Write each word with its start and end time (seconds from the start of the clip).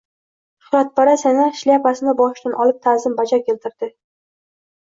Shuhratparast 0.69 1.27
yana 1.27 1.45
shlyapasini 1.59 2.15
boshidan 2.23 2.57
olib 2.65 2.81
ta’zim 2.87 3.19
bajo 3.23 3.41
keltirdi. 3.51 3.93